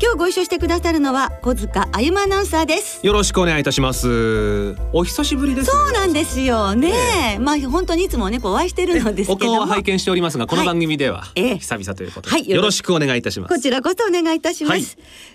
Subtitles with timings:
[0.00, 3.04] 今日ご一緒してくださるのは小塚あゆまアナウンサーです。
[3.04, 4.76] よろしくお願いいたします。
[4.92, 5.72] お久しぶりです、ね。
[5.72, 6.76] そうなんですよ。
[6.76, 6.92] ね、
[7.34, 7.38] え。
[7.40, 11.58] まあ本当にいつもねこうお会いしてるのですけおども拝見しておりますが、この番組ではええ。
[11.58, 12.94] 久々ということで、はいよろしく。
[12.94, 13.54] お願いいたします。
[13.54, 14.82] こちらこそお願いいたします、はい。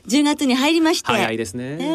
[0.07, 1.11] 10月に入りまして。
[1.11, 1.85] 早いですえね。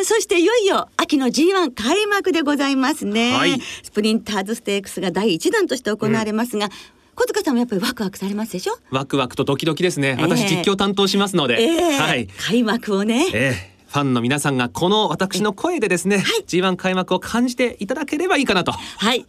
[0.00, 3.58] ーそしていよいよ秋の G1 開幕でございますね、はい。
[3.82, 6.68] スプリンターズステークスが第一弾として行われますが、
[7.18, 8.78] 小塚さんもやっぱりワクワクされますでしょ？
[8.90, 10.16] ワクワクとドキドキですね。
[10.18, 10.22] ええ。
[10.22, 11.98] 私実況担当しますので、ええ。
[11.98, 12.28] はい。
[12.28, 13.26] 開幕をね。
[13.34, 13.78] ええ。
[13.88, 16.44] ファンの皆さんがこの私の声でですね、はい。
[16.46, 18.72] G1 開幕を感じていただければいいかなと。
[18.72, 19.26] はい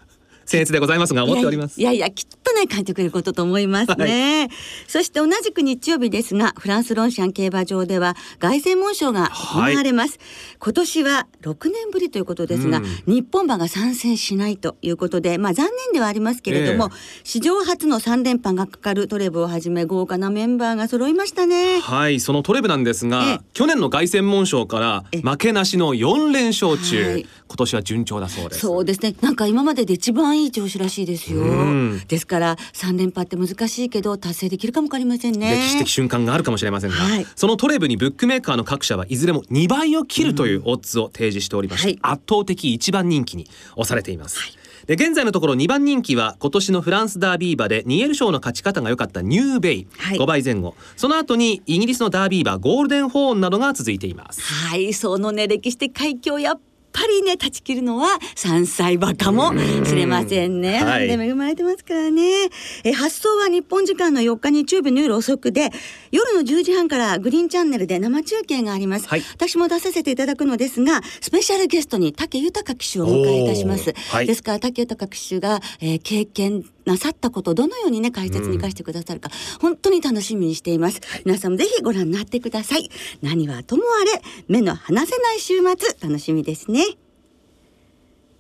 [0.50, 1.80] 僭越でございますが思っております。
[1.80, 4.50] いやいやきっとね感じてくれることと思いますね、
[4.88, 10.20] そして同じく日曜日ですがフランスロンシャン競馬場では凱旋門賞が行われます、
[10.60, 12.86] 今年は6年ぶりということですが、うん。
[13.06, 21.80] 日本馬が参戦しないということでまあ残念ではありますけれども、え史上初の3連覇がかかるトレブをはじめ豪華なメンバーが揃いましたね。
[21.80, 23.40] はい、そのトレブなんですが、ええ。
[23.54, 28.62] 去年の凱旋門賞からえ負けなしの4連勝中、はい今年は順調だそうです。
[28.62, 29.16] そうですね。
[29.22, 31.42] なんか今までで一番いい調子らしいですよ。
[31.42, 32.02] うん。
[32.08, 35.56] ですから3連覇って難しいけど達成できるかもわかりませんね。
[35.56, 37.26] 歴史的瞬間があるかもしれませんが、はい。
[37.36, 42.00] そのトレブにブックメーカーの各社はいずれも2倍を切るというオッズを提示しておりまして、はい。
[42.02, 44.40] 圧倒的一番人気に押されています。
[44.86, 50.18] で現在のところ2番人気は今年のフランスダービー馬でニエル賞の勝ち方が良かったニューベイ、はい。
[50.18, 50.76] 5倍前後。
[50.96, 54.42] その後にイギリスのダービー馬ゴールデンホーンなどが続いています。
[54.42, 56.60] はい、そのね歴史的快挙をやっ
[56.92, 59.54] ぱりね断ち切るのは3歳馬かも
[59.86, 60.84] しれませんね。
[60.84, 61.08] はい。
[61.08, 62.50] で恵まれてますからね。
[62.84, 65.70] え発送は日本時間の4日日曜日の夜遅くで
[66.12, 69.08] 夜の10時半からグリーンチャンネルで生中継があります。
[69.08, 69.22] はい。
[69.34, 73.94] 私も出させていただくのですがスペシャルゲストに武豊騎手をお迎えいたします。
[74.12, 74.28] はい。
[74.28, 79.30] ですから武豊騎手が、えー経験なさったことをどのようにね解説に生かしてくださるか、
[79.62, 82.90] 本当に楽しみにしています、皆さんもぜひご覧になってください。
[83.22, 86.84] 何はともあれ目の離せない週末楽しみですね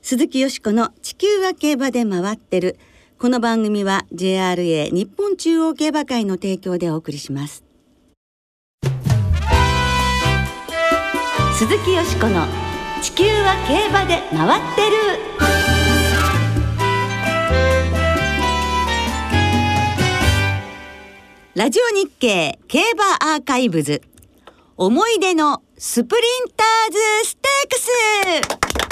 [0.01, 2.79] 鈴木よしこの地球は競馬で回ってる。
[3.19, 7.63] この番組は JRA 日本中央競馬会の提供でお送りします。
[11.57, 12.47] 鈴木よしこの
[13.01, 14.97] 地球は競馬で回ってる。
[21.55, 24.01] ラジオ日経競馬アーカイブズ。
[24.77, 27.77] 思い出のスプリンターズステーク
[28.85, 28.88] ス。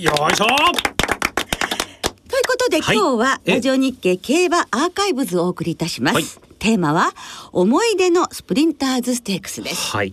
[0.00, 0.46] いしょ。
[0.46, 2.96] ということで、はい。
[2.96, 3.54] 今日はえ？
[3.54, 6.24] ラジオ日経競馬アーカイブズをお送りいたします、はい。
[6.58, 7.12] テーマは
[7.52, 9.90] 思い出のスプリンターズステークスです。
[9.94, 10.12] はい。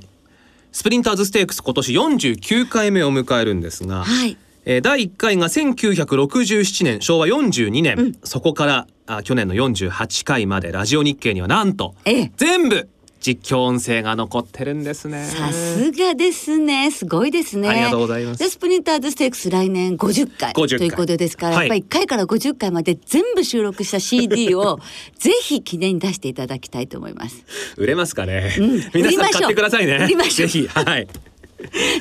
[0.72, 4.38] スプリンターズステークス今年49回目を迎えるんですが、はい。
[4.66, 12.32] えー第1回が1967年昭和42年、そこからあ去年の48回までラジオ日経にはなんとええ。
[12.36, 12.90] 全部
[13.28, 15.26] 実況音声が残ってるんですね。
[15.26, 16.90] さすがですね。
[16.92, 17.68] すごいですね。
[17.68, 18.40] ありがとうございます。
[18.40, 20.54] で、スプリンターズステークス来年50回。
[20.54, 20.78] 50回。
[20.78, 21.68] ということですから、はい。
[21.68, 24.80] やっぱり1回から50回まで全部収録した CD を
[25.20, 27.44] ぜひ記念に出していただきたいと思います。
[27.76, 28.72] 売れますかね、うん。
[28.94, 29.98] 皆さん買ってくださいね。
[30.06, 30.48] 売りましょう。
[30.48, 30.68] ぜひ。
[30.70, 31.08] はい。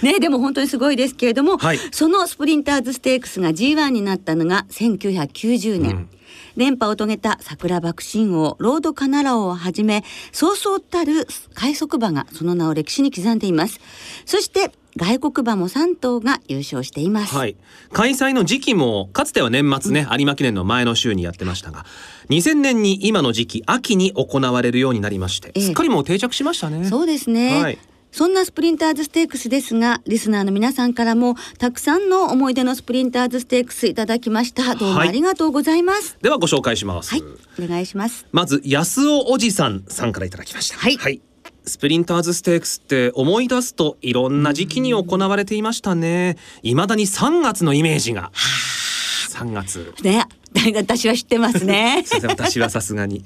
[0.03, 1.81] ね、でも本当にすごいですけれども、はい。
[1.91, 5.91] そのスプリンターズステークスが G1 になったのが1990年。
[5.91, 6.09] うん
[6.57, 13.81] 連覇を遂げた桜爆心王ロードカナラ王をはじめそうそうたる快速馬がその名を歴史に刻んでいます。
[14.25, 17.57] そして外国馬も3頭が優勝しています、はい、
[17.93, 21.85] 開催の時期もかつては年末ね、有馬記念の前の週にやってましたが
[22.31, 25.61] 2000年に今の時期秋に行われるようになりまして、ええ。
[25.61, 26.87] すっかりもう定着しましたね。
[26.87, 27.79] そうですね、はい
[28.17, 37.11] そんなスプリンターズステークスですがリスナーの皆さんからもたくさんの思い出のスプリンターズステークスいただきましたどうもはいありがとうございますではご紹介します。
[37.11, 37.23] はい、
[37.63, 40.79] お願いしますまず安尾おじさんさんからいただきました。
[40.79, 41.21] はい
[41.67, 46.39] スプリンターズステークスって思い出すといろんな時期に行われていましたね。
[46.63, 48.31] 未だに3月のイメージが。
[48.35, 49.93] 3月。
[50.03, 50.25] ね
[50.75, 53.25] 私は知ってますね 私はさすがに、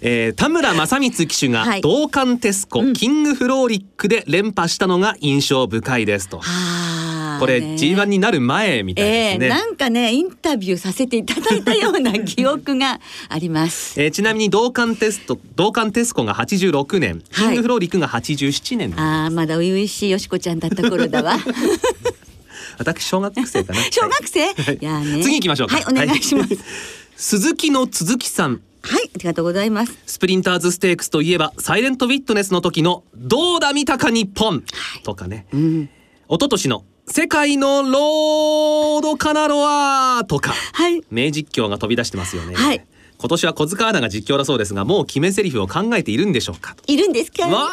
[0.00, 6.38] えー田村正光騎手がはい同感テスコ、うんキングフローリックで連覇したのが印象深いですと。
[6.38, 6.92] はあ
[7.40, 9.46] これね G1 になる前みたいえですね。
[9.46, 14.00] えなんかねインタビューさせていただいたような記憶があります。
[14.00, 18.94] えーちなみに同感テスト同感テスコが86年、キはいングフローリックが87年。
[19.00, 21.36] ああまだ初々しいよしこちゃんだった頃だわ。
[22.78, 23.80] 私小学生かな。
[23.90, 25.22] 小学生、はいい、やね。
[25.22, 25.76] 次行きましょうか。
[25.76, 26.54] はいお願いします。
[26.54, 26.60] は
[27.16, 28.60] 鈴木の鈴木さん。
[28.82, 29.96] はいありがとうございます。
[30.06, 34.64] スプリンターズステークスといえばサイレントウィットネスの時の「どうだ見たか日本」
[35.04, 35.82] とかね、うん
[36.28, 42.84] 一昨年の「世界のロードカナロア」とかはい名実況が飛び出してますよね、はい
[43.22, 46.74] 今年は小塚アナが実況だそうですがもう決め台詞を考えているんでしょうか？
[46.88, 47.46] いるんですか？
[47.46, 47.70] まあ、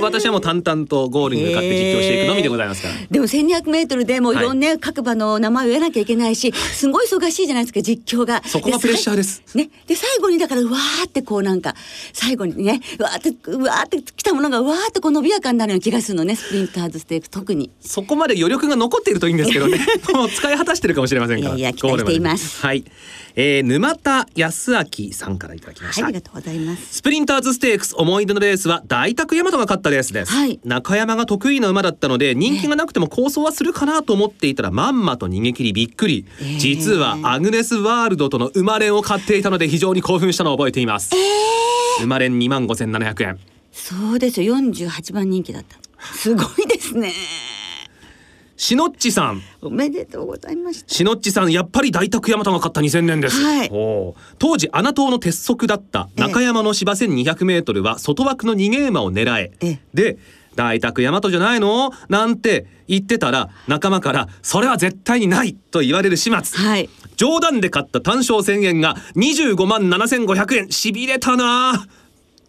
[0.00, 2.94] 私はもう淡々とゴールに向かって実況していくのみでございますから。
[3.10, 8.44] でも1200メートルでもういろんな各馬の名前を言わなきゃいけないし、すごい忙しいじゃないですか実況が。
[8.46, 11.74] そこがプレッシャーですね、で最後にだからうわーってこうなんか
[12.12, 17.72] 最後にねうわーってうわーってきたものがうわーってこう伸びやかになるような気がするのねスプリンターズステークス特に。
[17.80, 19.80] そこまで余力が残っているといいんですけどね。
[20.14, 21.54] もう使い果たしてるかもしれませんから。
[21.56, 22.84] いやいや期待していますはい。
[23.38, 26.02] えー、沼田康明さんからいただきました。
[26.02, 26.96] はいありがとうございます。
[26.96, 30.60] スプリンターズステークス思い出のレースは大沢大和が勝ったレースです、はい。
[30.64, 41.10] 中山が得意な馬だったので人気がなくても構想はするかなと思っていたらまんまと逃げ切りびっくり、え実はアグネスワールドとの馬連を買っていたので非常に興奮したのを覚えています、
[42.02, 43.38] 馬連2万5700円。
[43.72, 44.56] そうですよ。
[44.56, 45.76] 48番人気だった。
[46.14, 47.12] すごいですね。
[48.56, 49.42] しのっちさん。
[49.60, 50.88] おめでとうございました。
[50.94, 53.70] しのっちさんやっぱり大沢大和が勝った2000年です、はい。
[54.38, 59.52] 当時穴党の鉄則だった中山の芝 1200m は外枠の逃げ馬を狙え。
[59.60, 59.80] ええ。
[59.94, 60.18] で
[60.54, 61.90] 大沢大和じゃないの？
[62.08, 66.58] なんて言ってたら仲間からそれは絶対にないと言われる始末。
[66.58, 66.88] はい。
[67.16, 70.70] 冗談で買った単勝1000円が25万7500円。
[70.70, 71.86] しびれたな。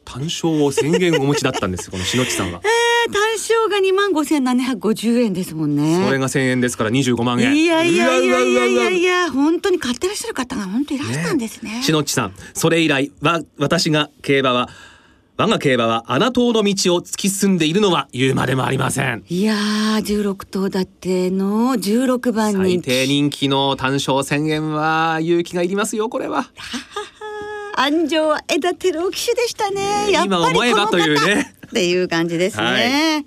[0.06, 2.62] 単勝を1000円お持ちだったんですよこのしのっちさんは。
[2.64, 2.70] えー、
[3.12, 6.04] 単勝が2万5750円ですもんね。
[6.06, 7.56] それが1000円ですから25万円。
[7.56, 11.82] いやいやいやいやいやいやや本当に買ってらっしゃる方が本当いらしたんですね。
[11.84, 14.70] しのっちさんそれ以来は私が競馬は
[15.38, 19.24] 我が競馬は穴党の道を突き進んでいるのは言うまでもありません。
[19.30, 26.50] いやー16頭だっての16番最人低人気の単勝1000円は勇気がいりますよこれは
[27.80, 30.12] 安城は枝照夫騎手でしたね。
[30.12, 31.54] やっぱり今思えばというね。
[31.68, 32.64] っていう感じですね。
[32.64, 33.26] はい。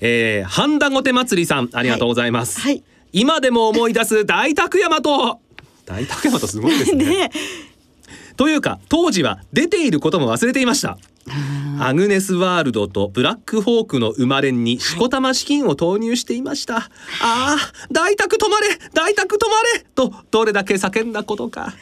[0.00, 2.74] えー、半田御手祭りさんありがとうございます、はい。
[2.74, 2.84] はい。
[3.12, 5.40] 今でも思い出す大沢 大和大沢
[5.86, 7.04] 大和すごいですね。
[7.04, 7.30] ね
[8.36, 10.98] というか当時は出ていることも忘れていました
[11.80, 16.82] アグネスワールドとブラックホークの生まれにしこたま資金を投入していました、あ
[17.20, 17.56] あ
[17.90, 21.74] 大沢止まれ大沢止まれとどれだけ叫んだことか。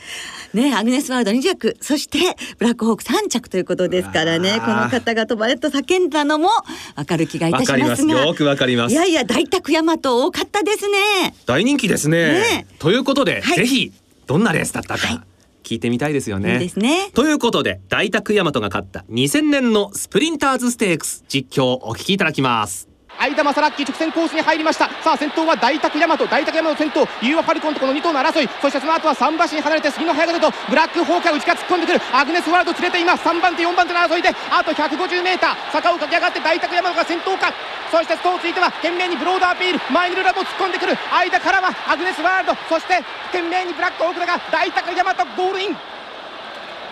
[0.54, 2.18] ねアグネスワールド2着そして
[2.58, 4.60] ブラックホーク3着ということですからね。
[4.60, 6.48] この方が飛ばれと叫んだのも
[6.94, 8.92] わかる気がいたしわかりまがますすよくわかります。
[8.92, 11.34] いやいや大沢大和多かったですね。
[11.46, 12.40] 大人気ですね。
[12.40, 12.66] ね。
[12.78, 13.56] ということで、はい。
[13.56, 13.92] ぜひ
[14.26, 15.18] どんなレースだったはい。
[15.18, 15.24] か
[15.64, 17.10] 聞いてみたいですよね、いいですね。
[17.14, 24.88] ということで大沢大和が勝った2000年のスプリンターズステークス実況をお聞きいただきます相田正ラッキー直線コースに入りました。
[25.02, 26.16] さあ先頭は大沢大和。
[26.16, 28.48] 大沢大和の先頭ユーワファルコンとこの2頭の争い。
[28.60, 32.00] そしてその後は3馬身離れて杉の早風とブラックホークが内から突っ込んでくる。
[32.12, 33.24] アグネスワールド連れています。
[33.26, 35.38] 3番手4番手の争いであと 150m
[35.72, 37.52] 坂を駆け上がって大沢大和が先頭か。
[37.90, 39.80] そしてそうついては懸命にブロードアピール。
[39.92, 40.96] 前にルラボ突っ込んでくる。
[41.12, 42.54] 間からはアグネスワールド。
[42.68, 43.02] そして
[43.32, 45.76] 懸命にブラックホークだが大沢大和ゴールイン。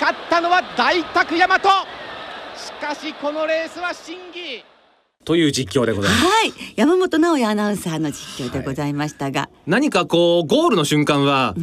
[0.00, 1.86] 勝ったのは大沢大和。
[2.56, 4.64] しかしこのレースは審議。
[5.24, 6.25] という実況でございます。
[6.25, 6.52] はい。
[6.76, 11.54] 山本直也アナウンサーの実況でございましたが、何かこうゴールの瞬間は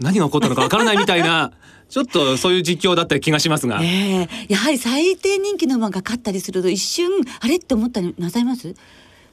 [0.00, 1.52] 何が起こったのかわからないみたいな
[1.88, 3.80] ちょっとそういう実況だった気がしますが。
[3.82, 4.52] ええ。
[4.52, 7.08] やはり最低人気の馬が勝ったりすると一瞬
[7.40, 8.74] あれって思ったりなさいます？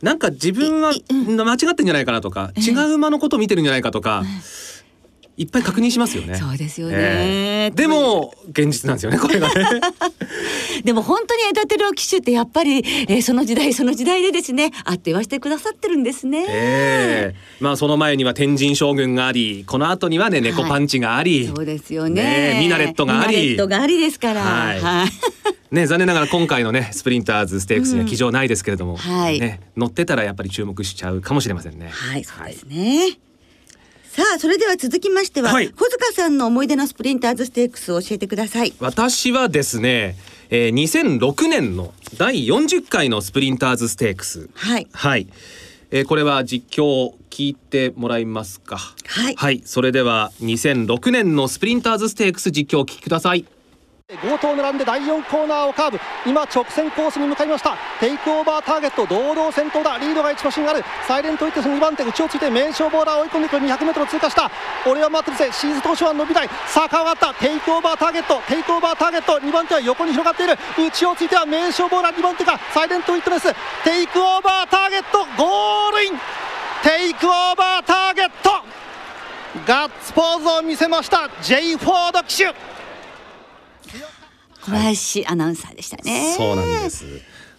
[0.02, 2.72] なんか自分は間違ってんじゃないかなとかええ。
[2.72, 4.24] 違う馬のことを見てるんじゃないかとか
[5.38, 6.36] いっぱい確認しますよね。
[6.36, 9.82] そうですよねええでも現実なんですよねこれがね。
[10.84, 16.46] でも本当に枝照夫騎手ってやっぱり、えーその時代その時代でですねあって言わせてくださってるんですね。
[16.48, 24.42] ええまあその前には天神将軍がありこの後にはね猫パンチがあり、そうですよねねえミナレットがありミナレットがありですから。
[24.42, 25.10] はいはい
[25.72, 31.90] ね残念ながら今回のねスプリンターズステークスには騎乗ないですけれども、はいね乗ってたらやっぱり注目しちゃうかもしれませんね。
[31.90, 33.18] はい、そうですね。
[34.16, 35.70] さあ、それでは続きましては、はい。
[35.72, 38.74] 小塚さんの思い出のスプリンターズステークスを教えてください。
[38.80, 40.16] 私はですね、
[40.50, 44.50] えー、2006年の第40回のスプリンターズステークス。
[44.54, 44.88] はい。
[44.94, 45.28] はい、
[45.92, 48.78] えーこれは実況を聞いてもらいますか。
[48.78, 49.36] はい。
[49.36, 49.62] はい。
[49.66, 53.44] それでは2006年のスプリンターズステークス実況をお聞きください
[54.22, 56.00] 強盗を並んで第4コーナーをカーブ。
[56.28, 57.76] 今直線コースに向かいました。
[58.00, 59.08] テイクオーバーターゲット。
[59.08, 59.98] 堂々先頭だ。
[59.98, 60.86] リードが1馬身ある。
[61.08, 64.52] サイレントウィットネス2番手内をついて名勝ボーラー追い込んでくる 200m 通過した。
[64.86, 65.58] オレハマッテルゼ。
[65.58, 66.50] シーズ当初は伸びたい。
[66.68, 67.34] さあ変わった。
[67.34, 68.40] テイクオーバーターゲット。
[68.48, 69.40] テイクオーバーターゲット。
[69.40, 70.58] 2番手は横に広がっている。
[70.78, 72.60] 内をついては名勝ボーラー2番手か。
[72.76, 73.52] サイレントウィットネス。
[73.84, 75.26] テイクオーバーターゲット。
[75.36, 76.14] ゴールイン。
[76.84, 78.52] テイクオーバーターゲット。
[79.66, 81.28] ガッツポーズを見せました。
[81.42, 82.75] J フォード騎手。
[84.66, 86.34] 小林アナウンサーでしたね。
[86.36, 87.06] そうなんです。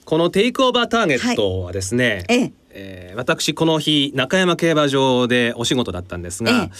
[0.05, 2.53] このテイクオーバーターゲットはですね、ええ。
[2.71, 6.71] えー私この日中山競馬場でお仕事だったんですが、ええ。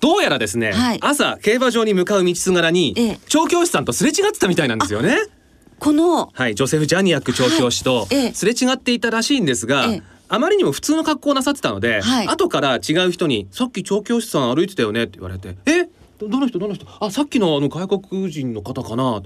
[0.00, 0.98] どうやらですね、はい。
[1.00, 3.18] 朝競馬場に向かう道すがらに、ええ。
[3.28, 5.18] 調教師さんとすれ違ってたみたいなんですよね。
[5.78, 10.02] このはい、ジョセフ・ジャニアック調教師とすれ違っていたらしいんですが、ええ。
[10.28, 12.26] あまりにも普通の格好をなさってたので、はい。
[12.26, 16.86] 後から違う人に「さっき調教師さん歩いてたよね」って言われて「えどどの人どの人？
[17.00, 19.22] あさっきのあの外国人の方かな」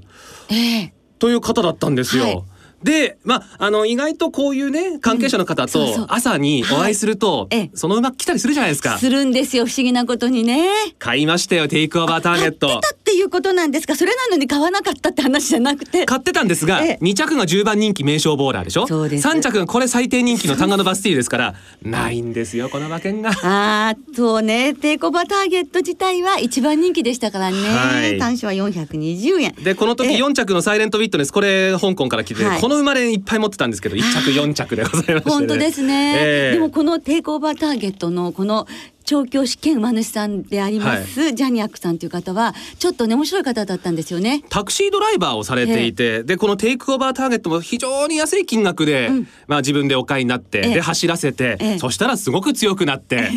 [0.50, 0.92] ええ。
[1.18, 2.24] という方だったんですよ。
[2.24, 2.42] はい。
[2.82, 8.98] で、まあ、あの、意外とこういうね、関係者の方と朝にお会いすると、その馬来たりするじゃないですか。
[8.98, 10.68] するんですよ不思議なことにね。
[11.00, 12.80] 買いましたよ、テイクオーバーターゲット
[13.18, 16.06] いうことなんですかそれなのに買わなかったって話じゃなくて。
[16.06, 17.04] 買ってたんですが、ええ。
[17.04, 18.86] 2着が10番人気名勝ボーラーでしょ？
[18.86, 19.28] そうです。
[19.28, 23.30] 3着がこれ最低人気のタンガノバスティールですから、 ないんですよ、この馬券が。
[23.30, 24.74] ああそうね。
[24.74, 28.18] テイクオーバーターゲット自体は一番人気でしたからね、はい。
[28.18, 29.54] 単勝は420円。
[29.62, 30.22] で、この時ええ。
[30.22, 32.60] 4着のサイレントウィットネス、これ香港から来て、はい。
[32.60, 35.20] この生まれいっぱい持ってたんですけど、1着4着でございまして、ね。
[35.24, 36.54] 本当ですね、ええ。
[36.54, 38.66] でもこのテイクオーバーターゲットのこの
[39.08, 44.44] 調教師兼馬主さんであります、ジャニアックさんという方はちょっとね面白い方だったんですよね。
[44.50, 49.08] タクシードライバーをされていて、でこのテイクオーバーターゲットも非常に安い金額で、
[49.46, 50.74] まあ自分でお買いになって、ええ。
[50.74, 51.78] で走らせて、ええ。
[51.78, 53.30] そしたらすごく強くなって。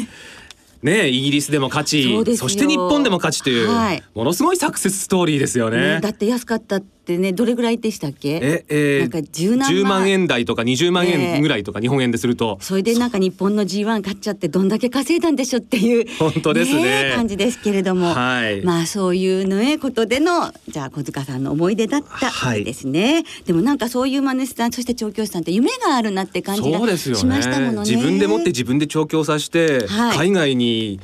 [0.84, 4.04] ね、イギリスでも勝ちそして日本でも勝ちという、はい。
[4.14, 5.78] ものすごいサクセスストーリーですよね。
[5.78, 6.82] ねだって安かった
[7.14, 8.40] ってねどれぐらいでしたっけ？
[8.42, 11.12] ええなんか十何10万万円台とか20万ええ。
[11.36, 17.14] 円ぐらいとか日本円ですると、それでなんか日本の G1 勝っちゃってどんだけ稼いだんでしょっていう 本当ですね。
[17.16, 18.62] 感じですけれども、はい。
[18.62, 27.90] まあそういうねことでのじゃあ小塚さんの思い出だったですね、でもなんかそういう馬主さんそして調教師さんって夢があるなって感じがしましたもねのね。
[27.90, 30.18] 自分でもって自分で調教させて、はい。
[30.18, 31.00] 海外に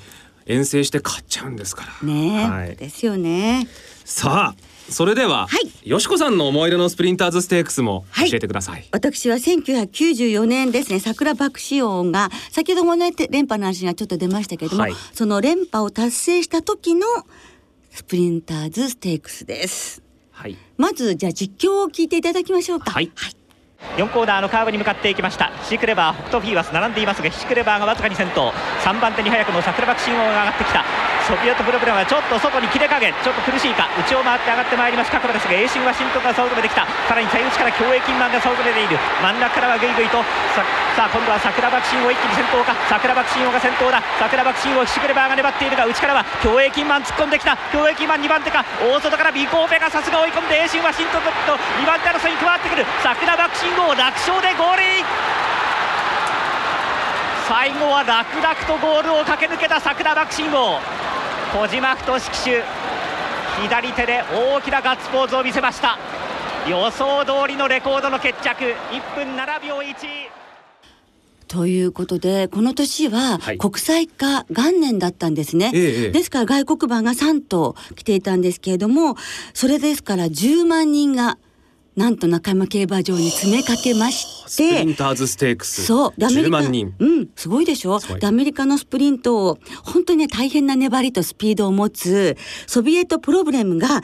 [0.46, 2.08] 遠征して勝っちゃうんですから。
[2.08, 2.76] ねえ、はい。
[2.76, 3.68] ですよね。
[4.06, 5.90] さあそれでは、はい。
[5.90, 8.32] よしこさんの思い出のスプリンターズステークスもはい。
[8.32, 8.88] 教えてください。
[8.92, 14.94] 私は1994年ですね桜爆死王が先ほどもね連覇の話がちょっと出ましたけれども、はい。
[15.14, 17.06] その連覇を達成した時の
[17.92, 20.02] スプリンターズステークスです。
[20.32, 20.58] はい。
[20.78, 22.92] まずじゃあ実況を聞いていただきましょうか。
[22.92, 23.12] はい。
[23.98, 25.52] 4コーナーのカーブに向かっていきました。
[25.64, 28.52] シークレバー北斗フィーバス並んでいますがシークレバーがわずかに先頭。
[28.84, 30.84] 3番手に早くも桜爆信号が上がってきた
[31.28, 33.92] ソビエトプログラムはちょっと外に切れ加減ちょっと苦しいか。
[34.00, 36.88] 内を回って上がってまいります角度ですがエーシンワシントンが差を詰めてきた。
[37.04, 38.96] さらに最内から競泳金マンが差を詰めている。
[39.20, 40.24] 真ん中からはグイグイと。
[40.56, 40.64] さ
[41.04, 42.72] あ今度は桜爆信号一気に先頭か。
[42.88, 44.00] 桜爆信号が先頭だ。
[44.24, 47.60] 桜爆信号シークレバーが粘っているが内からは競泳金マン突っ込んできた。
[47.76, 48.64] 競泳金マン2番手か。
[48.80, 51.60] 大外からビコーペがさすが追い込んでエーシンワシントンと。
[51.84, 52.88] 2番手争いに加わってくる。
[53.04, 54.84] 桜爆信号楽勝でゴール
[57.48, 60.80] 最後は楽々とゴールを駆け抜けた桜爆信号
[61.54, 62.64] 小島太志騎手
[63.62, 65.98] 左手で大きなガッツポーズを見せました。
[66.70, 68.76] 予想通りのレコードの決着。
[68.92, 69.96] 1分7秒1
[71.48, 73.58] ということでこの年ははい。
[73.58, 76.12] 国際化元年だったんですね、ええええ。
[76.12, 79.16] ですから外国馬が3頭来ていたんですけれども
[79.54, 81.38] それですから10万人が
[81.98, 85.84] なんと中山競馬場に詰めかけましスプリてンターズステークス。
[85.84, 86.14] そう。
[86.16, 86.94] でアメリ10カ万人。
[87.00, 87.30] うん。
[87.36, 88.00] すごいでしょ？
[88.24, 92.38] アメリカのスプリントを本当にね大変な粘りとスピードを持つ
[92.68, 94.04] ソビエトプロブレムが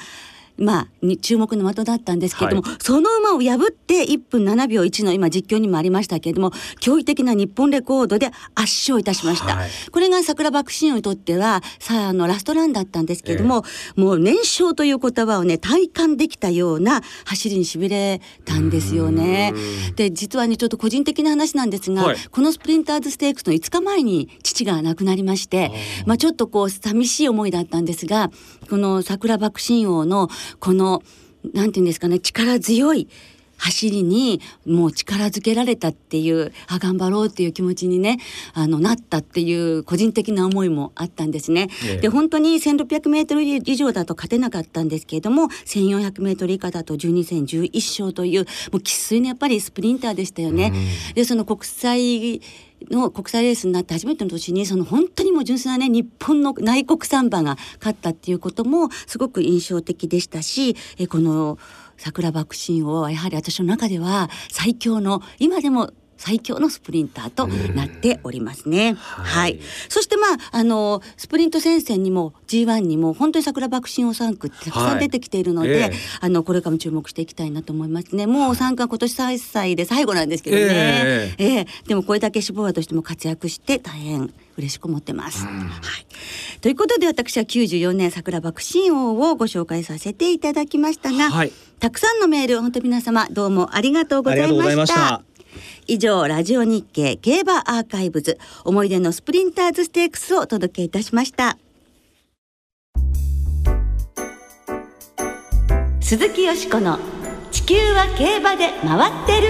[0.58, 9.70] まあ、に注目の的だったんですけれども、はその馬を破って1分7秒1の今実況にもありましたけれども驚異的な日本レコードで圧勝いたしました、はい。
[9.92, 13.64] これが桜爆心王にとってはさああのラストランだったんですけれども、
[13.96, 19.54] もう年少という言葉をね体感できたような走りにしびれたんですよね。
[19.96, 22.18] で実はねちょっと個人的な話なんですが、はい。
[22.32, 25.72] このスプリンターズステークスの5日前に父が亡くなりまして
[26.06, 28.32] まあちょっとこう寂しい思いだったんですが
[28.70, 31.04] この桜爆心王のこの
[31.54, 33.08] なんていうんですかね力強い
[33.64, 38.20] 走りにもう力づけられたっていうあ頑張ろうっていう気持ちにね
[38.54, 41.70] あのなったっていう個人的な思いもあったんですね。
[41.86, 50.74] ええで本当に 1600m 以上だと勝てなかったんですけれども 1400m 以下だと12戦11勝というもう生粋のやっぱりスプリンターでしたよね。
[51.16, 52.42] でその国際
[52.90, 61.58] の国際レースになって初めての年にその本当にもう純粋なね日本の内国サンバが勝ったっていうこともすごく印象的でしたしえこの
[61.98, 65.92] 桜爆心をやはり私の中では最強の今でも
[66.24, 68.94] 最強のスプリンターとなっておりますね。
[68.94, 69.60] はいはい。
[69.90, 78.26] そしてまああのスプリント戦線にも G1 にも本当に桜爆心王3区ってたくさん出てきているので、はいええあのこれからも注目していきたいなと思いますね。
[78.26, 80.64] もう3区は今年3歳で最後なんですけどね。
[80.64, 85.46] えええでもこれだけ脂肪馬としても活躍して大変嬉しく思ってます。
[85.46, 86.62] はい。
[86.62, 91.52] ということで私は94年桜爆心王をご紹介させていただきましたが、はい
[91.84, 94.94] たくさんのメール本当皆様どうもありがとうございまし。
[94.94, 95.22] た
[95.88, 101.58] 以上ラジオ日経競馬アーカイブズ思い出のスプリンターズステークスをお届けいたしました。
[106.02, 107.00] 鈴木よしこの
[107.52, 109.48] 地球は競馬で回ってる。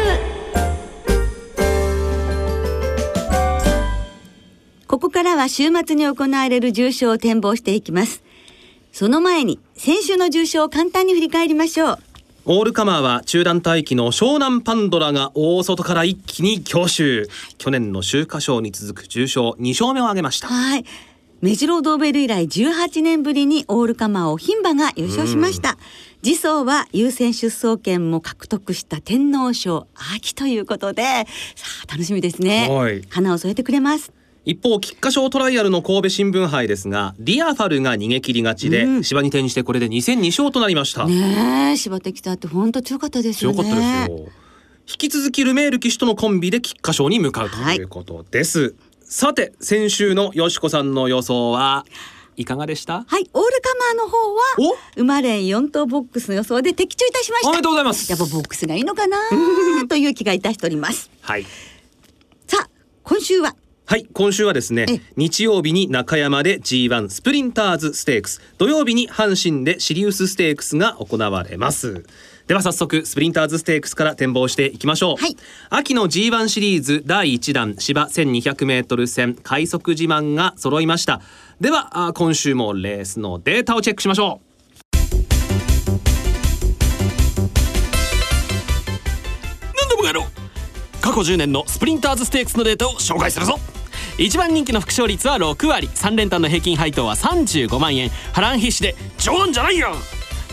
[4.88, 8.24] ここからは週末に行われる重賞を展望していきます。
[8.92, 12.00] その前に先週の重賞を簡単に振り返りましょう。
[12.46, 20.84] オールカマーは中段待機の湘南パンドラが大外から一気に強襲去年の秋華賞に続く重賞2勝目を挙げましたはい。
[21.40, 25.78] メジロードーベル以来18年ぶりにオールカマーを牝馬が優勝しました。
[26.22, 33.04] 次走は優先出走権も獲得した天皇賞秋ということで、さあ楽しみですねはい。
[33.10, 34.12] 花を添えてくれます。
[34.46, 39.04] 一方菊花賞トライアルの神戸新聞杯ですがリアファルが逃げ切り勝ちで、うん。
[39.04, 43.58] 芝に転じてこれで2戦2勝となりました、ねえ、柴敵さんって本当強かったですよね。
[43.58, 44.18] 強かったですよ。
[44.86, 51.86] 引き続きルメール騎手とのコンビで菊花賞に向かうとはいいうことです、さて先週のよしこさんの予想は
[52.36, 53.06] いかがでした？
[53.08, 54.76] はい、オールカマーの方はお？
[54.96, 57.50] 馬連4頭ボックスの予想で的中いたしました。
[57.50, 58.12] おめでとうございます。
[58.12, 59.18] やっぱボックスがいいのかな
[59.88, 61.10] という気がいたしております。
[61.22, 61.46] はい。
[62.48, 62.70] さあ、
[63.04, 68.42] 今週ははい今週はですねえ日曜日に中山で G1 スプリンターズステークス。
[68.58, 72.06] 土曜日に阪神でシリウスステークスが行われます。
[72.48, 75.36] では早速スプリンターズステークスから展望していきましょう、はい。
[75.70, 81.22] 秋の G1 シリーズ第1弾芝 1200m 戦快速自慢が揃いました。
[81.60, 84.53] ではあ今週もレースのデータをチェックしましょ何
[91.14, 93.60] 過去10年のスプリンターズステークスのデータを紹介するぞ。
[94.18, 95.88] 一番人気の副勝率は6割。
[95.88, 98.10] 3連単の平均配当は35万円。
[98.34, 99.94] 波乱必死で冗談じゃないよ。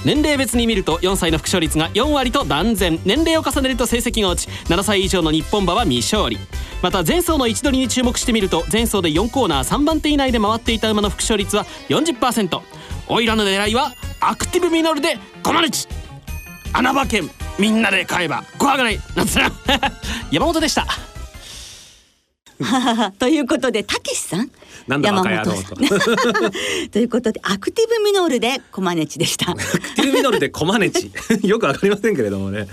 [0.05, 3.01] 年齢別に見ると4歳の副勝率が4割と断然。
[3.07, 6.39] 年齢を重ねると成績が落ち7歳以上の日本馬は未勝利。
[6.83, 12.61] また前走の位置取りに注目してみると前走で4コーナー3番手以内で回っていた馬の副勝率は40%
[13.09, 15.89] オイラの狙いはアクティブミノルでコマネチ。
[16.75, 19.51] 穴場券みんなで買えば怖くないなんつな
[20.33, 20.87] 山本でした。
[23.19, 24.51] ということで、たけしさん。
[24.89, 25.63] なんだバカ野郎山本
[26.01, 26.09] さ
[26.49, 29.53] んということで、アクティブミノールでコマネチでした。
[29.53, 31.11] うティルミノルでコマネチ。
[31.47, 32.67] よくわかりませんけれどもね、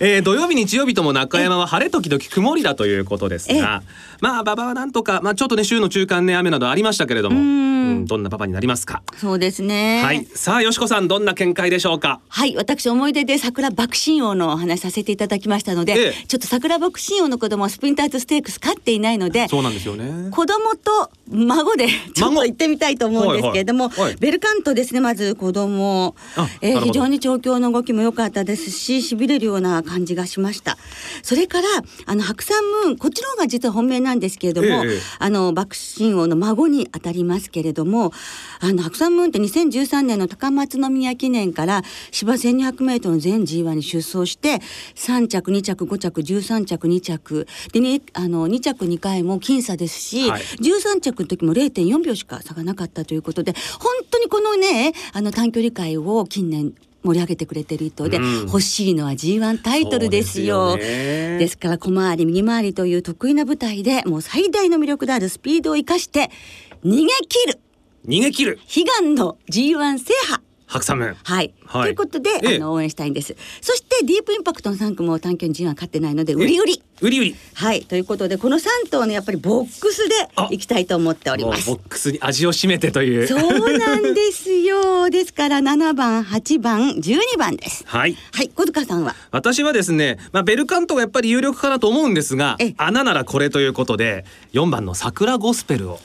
[0.00, 3.82] えー土曜日日曜日とも中山は晴れ時々曇りだということですが
[4.20, 8.06] まあ馬場はなんとかまあちょっとね週の中間ね雨などありましたけれどもうん。
[8.06, 9.02] どんなパパになりますか？
[9.16, 10.02] そうですね。
[10.02, 10.26] はい。
[10.34, 12.20] さあよしこさんどんな見解でしょうか？
[12.28, 16.24] はい、私思い出で桜爆心王のお話させていただきましたので、ええ。
[16.28, 20.30] ちょっと桜爆心王の子供はスプリンターズステークス勝っていないので、そうなんですよね。
[20.30, 22.44] 子供と孫で ちょっと孫？
[22.44, 24.10] 行ってみたいと思うんですけれども、はいはい。
[24.10, 24.16] はい。
[24.18, 26.16] ベルカントですねまず子供。
[26.60, 30.78] えー非常に調教の動きも良かったですし痺れるような感じがしました。
[31.22, 31.68] それから
[32.06, 38.12] あの白山ムーンこっちの方が実は本命なんですけれども、ええあの爆心王の孫にあたりますけれども
[38.60, 44.60] あの白山ムーンって2013年の高松宮記念から芝 1200m の全 G1 に出走して
[44.96, 47.46] 3着2着5着13着2着。
[47.72, 50.42] でねあの2着2回も僅差ですし、はい。
[50.42, 58.40] 13着の時も0.4秒しか差がなかったということで本当にこのねあの短距離界を近年盛り上げてくれてる人で、うん。
[58.46, 60.76] 欲しいのは G1 タイトルですよ。
[60.76, 61.38] ですよね。
[61.38, 66.30] ですから小回り右回りという得意な舞台でもう最大の魅力であるスピードを生かして
[66.84, 67.60] 逃げ切る。
[68.06, 68.58] 逃げ切る。
[68.74, 70.98] 悲願の G1 制覇白山。
[70.98, 71.82] ムはい、はい。
[71.82, 72.56] ということで、ええ。
[72.56, 73.34] あの応援したいんです。
[73.60, 77.82] そしてディープインパクトの3区も短距離 G1 勝ってないので売り売り売り売りはい。
[77.82, 80.48] ということでこの3頭ねやっぱりボックスであ。
[80.52, 81.66] いきたいと思っております。
[81.66, 83.26] ボックスに味を占めてという。
[83.26, 85.10] そうなんですよ。
[85.10, 87.82] ですから7番8番12番です。
[87.86, 88.16] はい。
[88.32, 88.50] はい。
[88.54, 89.16] 小塚さんは？
[89.32, 92.74] 私はですね、まあ、ベルカントがやっぱり有力かなと思うんですがええ。
[92.76, 95.98] 穴ならこれということで4番の桜ゴスペルを。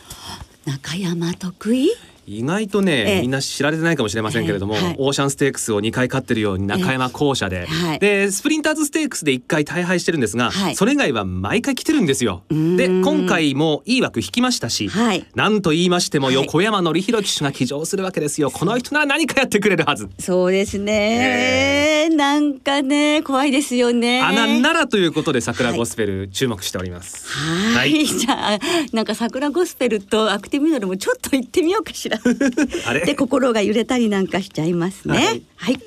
[0.65, 1.91] 中山得意？
[2.27, 3.21] 意外とね、ええ。
[3.21, 4.95] みんな知られてないかもしれませんけれども、はいはい。
[4.99, 7.99] オーシャンステークスを2回勝ってるように中山校舎で、はい。
[7.99, 10.75] でスプリンターズステークスで1回大敗してるんですが、はい。
[10.75, 12.43] それ以外は毎回来てるんですよ。
[12.53, 12.77] ん。
[12.77, 15.25] で今回もいい枠引きましたし、はい。
[15.35, 16.35] なんと言いましてもはい。
[16.35, 18.51] 横山典弘騎手が騎乗するわけですよ。
[18.51, 20.09] この人なら何かやってくれるはず。
[20.19, 24.21] そうですね、なんかね怖いですよね。
[24.21, 27.27] 穴ならということで桜ゴスペル注目しております。
[27.27, 28.05] はい、はい。
[28.07, 28.59] じゃあ
[28.91, 32.14] なんか桜ゴスペルとアクティブミノルもちょっと行ってみようかしら
[33.06, 35.15] で心が揺れたりなんかしちゃいますね。
[35.17, 35.43] はい。
[35.56, 35.80] はい、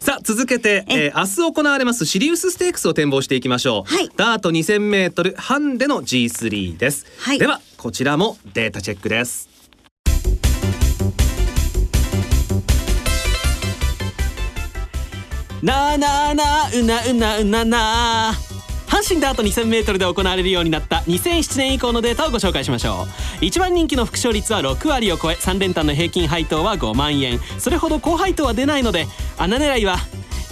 [0.00, 4.10] さあ続けて、えー明日行われますシリウスステークスを展望していきましょう、はい。
[4.16, 7.38] ダート 2000m ハンデの G3 です、はい。
[7.38, 9.48] ではこちらもデータチェックです。
[15.62, 18.30] なあなあなあうなうなうなな。
[18.30, 18.53] あ
[18.94, 23.08] 阪神ダート 2000m で行われるようになった2007年以降のデータをご紹介しましょ
[23.40, 23.44] う。
[23.44, 27.40] 一番人気の副賞率は6割を超え3連単の平均配当は5万円。
[27.58, 29.96] それほど高配当は出ないので穴狙いは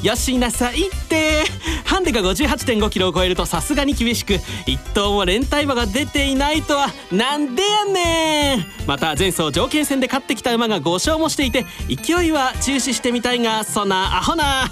[0.02, 1.44] よしなさいって。
[1.84, 4.34] ハンデが58.5キロを超えるとさすがに厳しく
[4.66, 6.88] 一頭も連帯馬が出ていないとは。
[7.12, 8.66] なんでやねん。
[8.86, 14.70] また前走条件戦で勝ってきた馬が5勝もしていて勢いは注視してみたいがそんなアホな。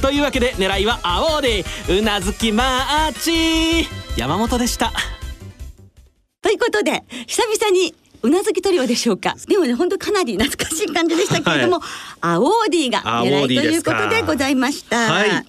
[0.00, 3.12] というわけで狙いは青でうなずきマー
[3.84, 3.88] チ。
[4.16, 4.92] 山本でした。
[6.42, 9.36] ということで久々にうなずきトリオでしょうか？
[9.48, 11.80] でもね本当かなり懐かしい感じでしたけれども、
[12.20, 15.12] アウォーディーが狙いということでございました。
[15.12, 15.46] はい。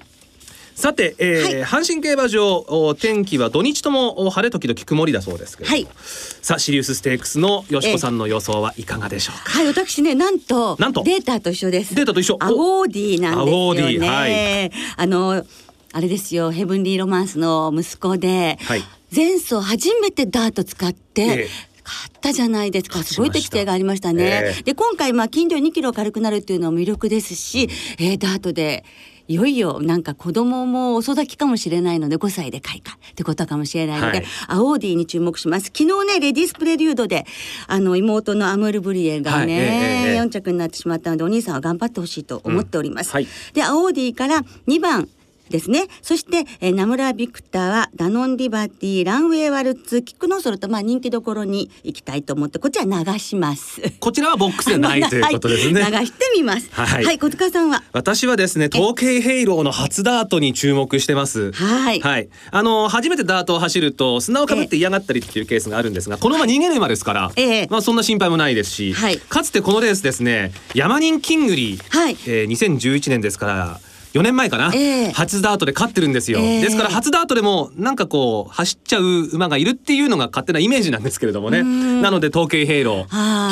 [0.75, 1.63] さて、えーはい。
[1.83, 5.95] 阪神競馬場お天気は土日ともお晴れ時々曇りだそうですけれども、はい。
[6.41, 11.03] さあシリウスステークスのよしこさんの予想はいかがでしょうか、はい、私ね、なんと、なんと？
[11.03, 11.93] データと一緒です。
[11.93, 12.38] データと一緒？
[12.39, 14.07] アウォーディーなんですよアウォーディーね。
[14.09, 14.71] はい。
[14.97, 15.45] あの、
[15.91, 18.83] あれですよ、ヘブンリーロマンスの息子で、はい。
[19.15, 21.29] 前走初めてダート使って、ええ。
[21.36, 23.04] 勝ったじゃないですか。
[23.04, 24.24] すごい適性がありましたね。
[24.24, 24.63] ええ。
[24.63, 27.69] で、今回、まあ、筋量2キロ軽くなるっていうのも魅力ですし、
[28.00, 28.84] えーダートで、
[29.30, 34.26] いよいよなんか子供も遅咲きかもしれないので5歳で開花ってことかもしれないので、はい。
[34.50, 35.67] アオーディに注目します。
[35.67, 37.26] 昨日ねレディースプレリュードで
[37.67, 39.50] あの妹のアムール・ブリエがはい。
[39.50, 40.22] えええね、ええ。
[40.22, 43.08] 4着になってしまったのでお兄さんは頑張ってほしいと思っております。
[43.08, 43.13] うん。
[43.13, 43.28] はい。
[43.54, 45.08] でアウォーディーから2番
[45.53, 45.85] ですね。
[46.01, 53.79] そして、えーナムラ・ビクターはダノン・リバティ、ランウェイ・ワルツ、キックノーソルと、まあ、人気どころに行きたいと思って、こっちは流します。
[53.99, 55.91] こちらはボックスでない ということですね、はい。
[55.91, 56.69] 流してみます。
[56.71, 57.05] はい。
[57.05, 57.83] はい、小塚さんは？
[57.93, 61.51] 私はですねトウケイヘイローの初ダートに注目してます。
[61.51, 61.99] はい。
[61.99, 62.29] はい。
[62.49, 67.67] あの初めてダートを走ると砂をかぶって嫌がったりっていうケースがあるんですがこの馬逃げる馬ですから、ええ。
[67.69, 69.17] まあそんな心配もないですし、はい。
[69.17, 72.17] かつてこのレースですねヤマニンキングリー、はい。
[72.25, 73.79] えー2011年ですから
[74.13, 75.12] 4年前かな、ええ。
[75.12, 76.62] 初ダートで勝ってるんですよ、ええ。
[76.62, 81.63] ですから初ダートでもなんかこう走っちゃう馬がいるっていうのが勝手なイメージなんですけれどもね。
[81.63, 82.89] なので統計ヘイ期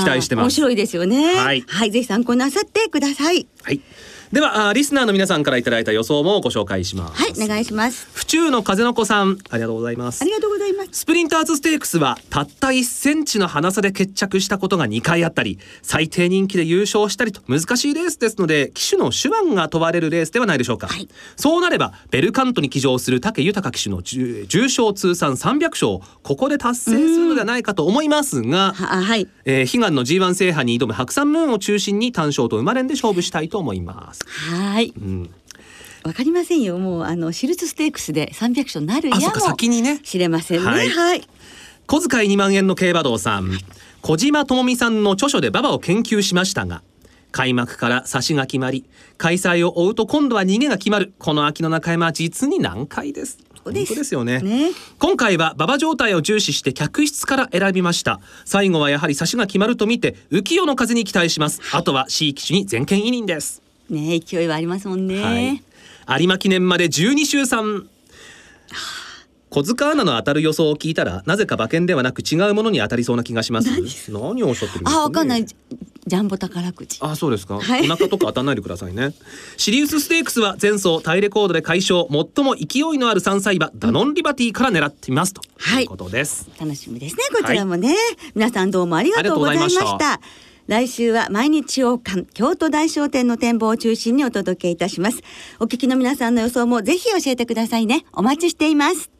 [0.06, 0.45] 待してます。
[0.45, 1.36] 面白いですよね。
[1.36, 1.63] はい。
[1.67, 3.47] はい、ぜひ参考になさってください。
[3.63, 3.82] はい
[4.32, 8.08] ではあーリスナーの皆さんからいただいた予想もご紹介しますはい、お願いします。
[8.13, 10.89] 府中の風の子さんありがとうございますありがとうございます。
[10.94, 29.28] スプリンターズステークスはたった1センチの花差で決着したことが2回あったり最低人気で優勝したりと難しいレースですので騎手の手腕が問われるレースではないでしょうか、はいそうなればベルカントに騎乗する武豊騎手の重重賞通算300勝をここで達成するのではないかと思いますが、は、あはい。
[29.44, 34.20] えー悲願の G1 制覇に挑む白山ムーンを中心に単勝と生まれんで勝負したいと思います。
[34.27, 34.93] はい。
[34.97, 35.29] うん、
[36.03, 36.77] わかりませんよ。
[36.77, 39.99] もう、あの、シルツステークスで300勝なるやも先にね。
[40.03, 40.65] しれませんね。
[40.65, 41.19] ははい。
[41.19, 41.27] い。
[41.88, 43.51] 小遣い2万円の競馬道さん。
[44.01, 46.81] 小島智美さんの著書で馬場を研究しましたが
[47.31, 48.84] 開幕から差しが決まり
[49.17, 51.13] 開催を追うと今度は逃げが決まる。
[51.19, 53.38] この秋の中山は実に難解です。
[53.63, 53.89] そうです。
[53.89, 54.39] 本当ですよね。
[54.39, 54.71] ね。
[54.97, 58.19] 今回は馬場状態を重視して客室から選びました。
[58.43, 61.62] 最後はやはり差しが決まると見て浮世の風に期待します。
[61.73, 63.62] あとは C 機種に全権委任です
[63.93, 65.62] ね、勢いはありますもんね。
[66.08, 67.86] はい、有馬記念まで12週3
[69.49, 73.69] 小塚アナの当たる予想を聞いたらなぜか馬券ではなく違うものに当たりそうな気がします。
[74.10, 74.43] 何？
[74.43, 75.45] をおっしゃってるんですか、ね、あ、わかんない。
[75.45, 76.97] ジャンボ宝くじ。
[77.01, 77.82] あそうですか、はい。
[77.82, 79.13] お腹とか当たんないでくださいね。
[79.58, 82.08] シリウスステークスは前走タイレコードで快勝。
[82.10, 85.34] 最も勢いのある3歳馬ダノンリバティから狙ってみます。
[85.34, 87.23] とはいいうことです、楽しみですね。
[87.38, 87.93] こちらもね、
[88.34, 88.95] 皆さんどうも。
[88.95, 90.21] ありがとうございました
[90.71, 95.21] 来週は毎日王冠京都大商店の展望を中心にお届けいたします。
[95.60, 98.05] お聞きの皆さんの予想もぜひ教えてくださいね。
[98.13, 99.12] お待ちしています。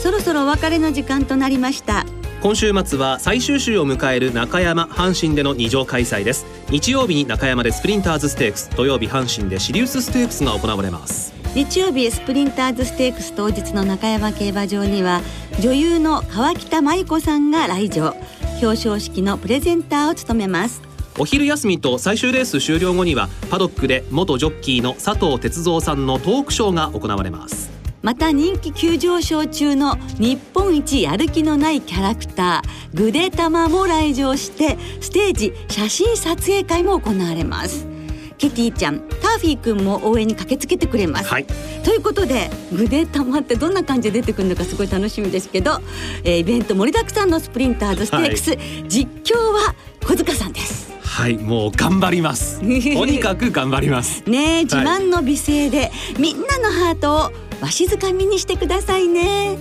[0.00, 2.04] そろそろお別れの時間となりました
[2.42, 6.44] 今週末は最終週を迎える中山阪神での2場開催です。
[6.70, 11.32] 日曜日に中山でスプリンターズステークス土曜日阪神でシリウスステークスが行われます。
[11.54, 15.20] 日曜日スプリンターズステークス当日の中山競馬場には
[15.60, 18.16] 女優の川北真理子さんが来場。
[18.62, 20.82] 表彰式のプレゼンターを務めます
[21.18, 27.81] お昼休みと最終レース終了後にはパドックで元ジョッキーの佐藤哲三さんのトークショーが行われます。
[28.02, 37.86] また人気急上昇中の日本一やる気のないキャラクターグデタマも来場してステージ写真撮影会も行われます。
[38.38, 41.46] ケティちゃんターフィーくんも応援に駆けつけてくれます、はい。
[41.84, 45.78] ということでグデタマってどんな感じで出てくるのかすごい楽しみですけど、
[46.24, 48.56] えーイベント盛りだくさんのスプリンターズステークス、
[48.88, 50.92] 実況は小塚さんです。
[51.02, 52.58] はいもう頑張ります。
[52.64, 54.24] とにかく頑張ります。
[54.26, 57.32] ねえ自慢の美声で、みんなのハートを
[57.62, 59.56] わしづかみにしてくださいね。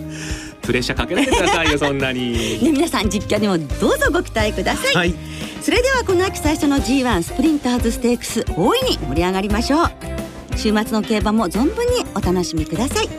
[0.64, 2.60] プレッシャーかけないでくださいよ そんなに。
[2.62, 5.14] ね皆さん実況にもどうぞご期待ください、はい。
[5.62, 9.92] それではこの秋最初の G1 スプリンターズステークス大いに盛り上がりましょう。
[10.56, 13.10] 週末の競馬も存分にお楽しみください。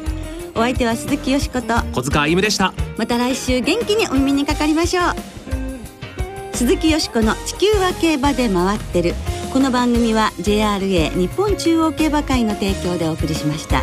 [0.55, 1.75] お相手は鈴木よしこと。
[1.93, 2.75] 小塚歩夢でした。
[2.97, 6.57] また来週元気にお耳にかかりましょう。
[6.57, 9.15] 鈴木よしこの地球は競馬で回ってる。
[9.53, 13.83] この番組は JRA 日本中央競馬会の提供でお送りしました